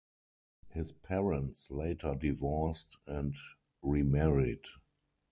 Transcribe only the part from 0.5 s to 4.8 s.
His parents later divorced and remarried.